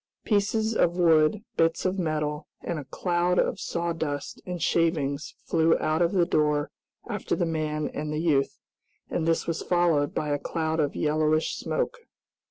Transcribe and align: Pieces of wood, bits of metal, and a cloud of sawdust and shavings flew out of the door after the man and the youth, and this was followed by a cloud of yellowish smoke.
Pieces 0.23 0.75
of 0.75 0.97
wood, 0.97 1.43
bits 1.57 1.85
of 1.85 1.99
metal, 1.99 2.47
and 2.61 2.79
a 2.79 2.85
cloud 2.85 3.37
of 3.37 3.59
sawdust 3.59 4.41
and 4.47 4.59
shavings 4.59 5.35
flew 5.45 5.77
out 5.77 6.01
of 6.01 6.11
the 6.11 6.25
door 6.25 6.71
after 7.07 7.35
the 7.35 7.45
man 7.45 7.87
and 7.93 8.11
the 8.11 8.17
youth, 8.17 8.57
and 9.11 9.27
this 9.27 9.45
was 9.45 9.61
followed 9.61 10.15
by 10.15 10.29
a 10.29 10.39
cloud 10.39 10.79
of 10.79 10.95
yellowish 10.95 11.53
smoke. 11.55 11.99